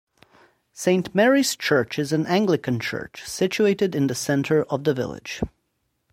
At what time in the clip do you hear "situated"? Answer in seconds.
3.23-3.93